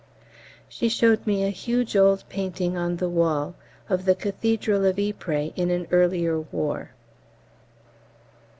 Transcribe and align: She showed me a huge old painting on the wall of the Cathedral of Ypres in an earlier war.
She 0.67 0.89
showed 0.89 1.27
me 1.27 1.45
a 1.45 1.51
huge 1.51 1.95
old 1.95 2.23
painting 2.27 2.75
on 2.75 2.97
the 2.97 3.07
wall 3.07 3.53
of 3.87 4.05
the 4.05 4.15
Cathedral 4.15 4.83
of 4.83 4.97
Ypres 4.97 5.51
in 5.55 5.69
an 5.69 5.85
earlier 5.91 6.39
war. 6.41 6.89